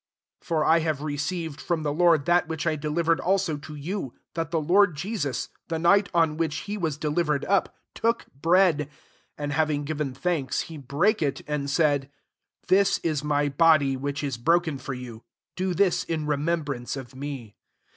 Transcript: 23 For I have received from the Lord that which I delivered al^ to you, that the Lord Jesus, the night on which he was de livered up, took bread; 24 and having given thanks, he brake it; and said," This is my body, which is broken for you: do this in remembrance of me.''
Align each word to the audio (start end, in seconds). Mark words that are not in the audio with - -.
23 0.41 0.47
For 0.47 0.65
I 0.65 0.79
have 0.79 1.03
received 1.03 1.61
from 1.61 1.83
the 1.83 1.93
Lord 1.93 2.25
that 2.25 2.47
which 2.47 2.65
I 2.65 2.75
delivered 2.75 3.19
al^ 3.19 3.61
to 3.61 3.75
you, 3.75 4.15
that 4.33 4.49
the 4.49 4.59
Lord 4.59 4.95
Jesus, 4.95 5.49
the 5.67 5.77
night 5.77 6.09
on 6.11 6.37
which 6.37 6.61
he 6.65 6.75
was 6.75 6.97
de 6.97 7.07
livered 7.09 7.45
up, 7.45 7.77
took 7.93 8.25
bread; 8.33 8.77
24 8.87 8.93
and 9.37 9.53
having 9.53 9.83
given 9.83 10.15
thanks, 10.15 10.61
he 10.61 10.77
brake 10.79 11.21
it; 11.21 11.43
and 11.45 11.69
said," 11.69 12.09
This 12.67 12.97
is 13.03 13.23
my 13.23 13.47
body, 13.47 13.95
which 13.95 14.23
is 14.23 14.39
broken 14.39 14.79
for 14.79 14.95
you: 14.95 15.21
do 15.55 15.75
this 15.75 16.03
in 16.03 16.25
remembrance 16.25 16.97
of 16.97 17.15
me.'' 17.15 17.55